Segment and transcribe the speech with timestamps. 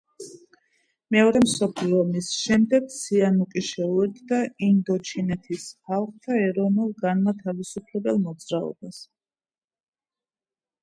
[1.15, 4.39] მეორე მსოფლიო ომის შემდეგ სიანუკი შეუერთდა
[4.69, 9.03] ინდოჩინეთის ხალხთა ეროვნულ-განმათავისუფლებელ მოძრაობას.